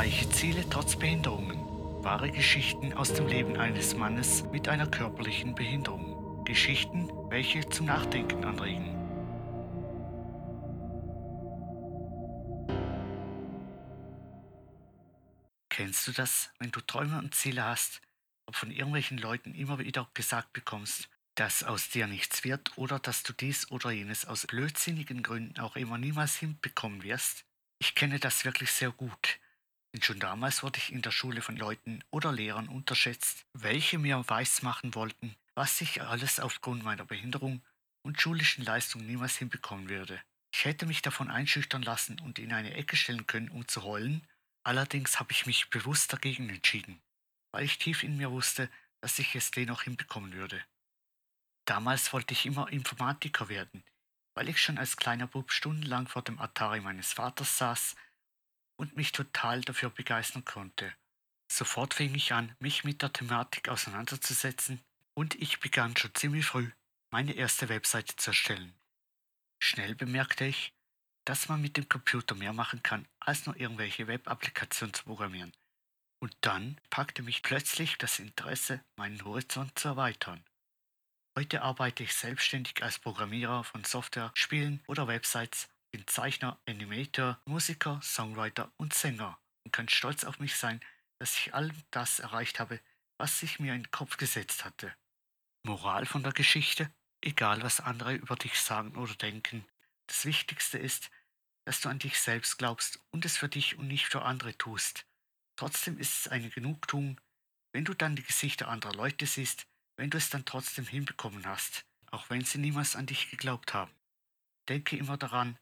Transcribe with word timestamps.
Bereich 0.00 0.30
Ziele 0.30 0.64
trotz 0.70 0.96
Behinderungen. 0.96 1.58
Wahre 2.02 2.30
Geschichten 2.30 2.94
aus 2.94 3.12
dem 3.12 3.26
Leben 3.26 3.58
eines 3.58 3.94
Mannes 3.94 4.44
mit 4.44 4.66
einer 4.66 4.86
körperlichen 4.86 5.54
Behinderung. 5.54 6.42
Geschichten, 6.46 7.10
welche 7.28 7.68
zum 7.68 7.84
Nachdenken 7.84 8.42
anregen. 8.46 8.96
Kennst 15.68 16.08
du 16.08 16.12
das, 16.12 16.50
wenn 16.58 16.70
du 16.70 16.80
Träume 16.80 17.18
und 17.18 17.34
Ziele 17.34 17.62
hast, 17.62 18.00
aber 18.46 18.56
von 18.56 18.70
irgendwelchen 18.70 19.18
Leuten 19.18 19.54
immer 19.54 19.80
wieder 19.80 20.08
gesagt 20.14 20.54
bekommst, 20.54 21.10
dass 21.34 21.62
aus 21.62 21.90
dir 21.90 22.06
nichts 22.06 22.42
wird 22.42 22.72
oder 22.78 22.98
dass 22.98 23.22
du 23.22 23.34
dies 23.34 23.70
oder 23.70 23.90
jenes 23.90 24.24
aus 24.24 24.46
blödsinnigen 24.46 25.22
Gründen 25.22 25.60
auch 25.60 25.76
immer 25.76 25.98
niemals 25.98 26.36
hinbekommen 26.36 27.02
wirst? 27.02 27.44
Ich 27.78 27.94
kenne 27.94 28.18
das 28.18 28.46
wirklich 28.46 28.70
sehr 28.72 28.92
gut, 28.92 29.39
denn 29.92 30.02
schon 30.02 30.20
damals 30.20 30.62
wurde 30.62 30.78
ich 30.78 30.92
in 30.92 31.02
der 31.02 31.10
Schule 31.10 31.42
von 31.42 31.56
Leuten 31.56 32.04
oder 32.10 32.32
Lehrern 32.32 32.68
unterschätzt, 32.68 33.44
welche 33.52 33.98
mir 33.98 34.22
weismachen 34.28 34.94
wollten, 34.94 35.34
was 35.54 35.80
ich 35.80 36.02
alles 36.02 36.38
aufgrund 36.38 36.84
meiner 36.84 37.04
Behinderung 37.04 37.62
und 38.02 38.20
schulischen 38.20 38.64
Leistung 38.64 39.04
niemals 39.04 39.36
hinbekommen 39.36 39.88
würde. 39.88 40.20
Ich 40.54 40.64
hätte 40.64 40.86
mich 40.86 41.02
davon 41.02 41.30
einschüchtern 41.30 41.82
lassen 41.82 42.20
und 42.20 42.38
in 42.38 42.52
eine 42.52 42.74
Ecke 42.74 42.96
stellen 42.96 43.26
können, 43.26 43.50
um 43.50 43.66
zu 43.66 43.82
heulen, 43.82 44.26
allerdings 44.64 45.18
habe 45.18 45.32
ich 45.32 45.46
mich 45.46 45.70
bewusst 45.70 46.12
dagegen 46.12 46.48
entschieden, 46.50 47.00
weil 47.52 47.64
ich 47.64 47.78
tief 47.78 48.02
in 48.02 48.16
mir 48.16 48.30
wusste, 48.30 48.70
dass 49.00 49.18
ich 49.18 49.34
es 49.34 49.50
dennoch 49.50 49.82
hinbekommen 49.82 50.32
würde. 50.32 50.62
Damals 51.66 52.12
wollte 52.12 52.32
ich 52.34 52.46
immer 52.46 52.68
Informatiker 52.68 53.48
werden, 53.48 53.84
weil 54.34 54.48
ich 54.48 54.60
schon 54.60 54.78
als 54.78 54.96
kleiner 54.96 55.26
Bub 55.26 55.52
stundenlang 55.52 56.08
vor 56.08 56.22
dem 56.22 56.38
Atari 56.40 56.80
meines 56.80 57.12
Vaters 57.12 57.58
saß 57.58 57.96
und 58.80 58.96
mich 58.96 59.12
total 59.12 59.60
dafür 59.60 59.90
begeistern 59.90 60.46
konnte. 60.46 60.94
Sofort 61.52 61.92
fing 61.92 62.14
ich 62.14 62.32
an, 62.32 62.56
mich 62.60 62.82
mit 62.82 63.02
der 63.02 63.12
Thematik 63.12 63.68
auseinanderzusetzen 63.68 64.80
und 65.12 65.34
ich 65.34 65.60
begann 65.60 65.94
schon 65.98 66.14
ziemlich 66.14 66.46
früh, 66.46 66.70
meine 67.10 67.34
erste 67.34 67.68
Webseite 67.68 68.16
zu 68.16 68.30
erstellen. 68.30 68.74
Schnell 69.62 69.94
bemerkte 69.94 70.46
ich, 70.46 70.72
dass 71.26 71.50
man 71.50 71.60
mit 71.60 71.76
dem 71.76 71.90
Computer 71.90 72.34
mehr 72.34 72.54
machen 72.54 72.82
kann, 72.82 73.06
als 73.18 73.44
nur 73.44 73.54
irgendwelche 73.54 74.06
Web-Applikationen 74.06 74.94
zu 74.94 75.04
programmieren. 75.04 75.52
Und 76.18 76.34
dann 76.40 76.80
packte 76.88 77.22
mich 77.22 77.42
plötzlich 77.42 77.98
das 77.98 78.18
Interesse, 78.18 78.82
meinen 78.96 79.22
Horizont 79.26 79.78
zu 79.78 79.88
erweitern. 79.88 80.42
Heute 81.36 81.60
arbeite 81.60 82.02
ich 82.02 82.14
selbstständig 82.14 82.82
als 82.82 82.98
Programmierer 82.98 83.62
von 83.62 83.84
Software, 83.84 84.32
Spielen 84.34 84.82
oder 84.86 85.06
Websites, 85.06 85.68
bin 85.90 86.06
Zeichner, 86.06 86.60
Animator, 86.66 87.40
Musiker, 87.44 88.00
Songwriter 88.02 88.72
und 88.76 88.94
Sänger 88.94 89.38
und 89.64 89.72
kann 89.72 89.88
stolz 89.88 90.24
auf 90.24 90.38
mich 90.38 90.56
sein, 90.56 90.80
dass 91.18 91.36
ich 91.38 91.54
all 91.54 91.70
das 91.90 92.20
erreicht 92.20 92.60
habe, 92.60 92.80
was 93.18 93.42
ich 93.42 93.58
mir 93.60 93.74
in 93.74 93.82
den 93.82 93.90
Kopf 93.90 94.16
gesetzt 94.16 94.64
hatte. 94.64 94.94
Moral 95.64 96.06
von 96.06 96.22
der 96.22 96.32
Geschichte? 96.32 96.90
Egal, 97.22 97.62
was 97.62 97.80
andere 97.80 98.14
über 98.14 98.36
dich 98.36 98.58
sagen 98.58 98.96
oder 98.96 99.14
denken. 99.14 99.66
Das 100.06 100.24
Wichtigste 100.24 100.78
ist, 100.78 101.10
dass 101.66 101.80
du 101.80 101.88
an 101.88 101.98
dich 101.98 102.18
selbst 102.18 102.56
glaubst 102.56 102.98
und 103.10 103.24
es 103.24 103.36
für 103.36 103.48
dich 103.48 103.78
und 103.78 103.88
nicht 103.88 104.06
für 104.06 104.22
andere 104.22 104.56
tust. 104.56 105.06
Trotzdem 105.56 105.98
ist 105.98 106.20
es 106.20 106.28
eine 106.28 106.48
Genugtuung, 106.48 107.20
wenn 107.72 107.84
du 107.84 107.92
dann 107.92 108.16
die 108.16 108.22
Gesichter 108.22 108.68
anderer 108.68 108.94
Leute 108.94 109.26
siehst, 109.26 109.66
wenn 109.96 110.08
du 110.08 110.16
es 110.16 110.30
dann 110.30 110.46
trotzdem 110.46 110.86
hinbekommen 110.86 111.46
hast, 111.46 111.84
auch 112.10 112.30
wenn 112.30 112.44
sie 112.44 112.58
niemals 112.58 112.96
an 112.96 113.06
dich 113.06 113.30
geglaubt 113.30 113.74
haben. 113.74 113.92
Denke 114.68 114.96
immer 114.96 115.18
daran, 115.18 115.58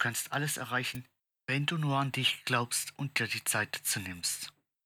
kannst 0.00 0.32
alles 0.32 0.56
erreichen, 0.56 1.04
wenn 1.46 1.66
du 1.66 1.78
nur 1.78 1.96
an 1.98 2.10
dich 2.10 2.44
glaubst 2.44 2.92
und 2.96 3.20
dir 3.20 3.28
die 3.28 3.44
Zeit 3.44 3.76
dazu 3.76 4.00
nimmst. 4.00 4.52